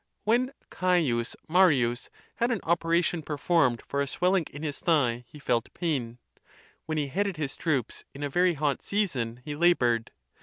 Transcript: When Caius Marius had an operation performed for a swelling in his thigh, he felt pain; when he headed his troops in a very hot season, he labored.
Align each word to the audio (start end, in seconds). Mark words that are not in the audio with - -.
When 0.23 0.51
Caius 0.71 1.35
Marius 1.47 2.09
had 2.37 2.49
an 2.49 2.59
operation 2.63 3.21
performed 3.21 3.83
for 3.85 3.99
a 4.01 4.07
swelling 4.07 4.45
in 4.49 4.63
his 4.63 4.79
thigh, 4.79 5.25
he 5.27 5.37
felt 5.37 5.71
pain; 5.75 6.17
when 6.87 6.97
he 6.97 7.05
headed 7.09 7.37
his 7.37 7.55
troops 7.55 8.03
in 8.11 8.23
a 8.23 8.27
very 8.29 8.55
hot 8.55 8.81
season, 8.81 9.41
he 9.45 9.53
labored. 9.55 10.09